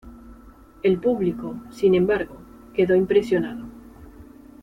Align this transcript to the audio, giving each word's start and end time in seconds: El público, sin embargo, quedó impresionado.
El 0.81 0.97
público, 0.99 1.59
sin 1.69 1.93
embargo, 1.93 2.35
quedó 2.73 2.95
impresionado. 2.95 3.65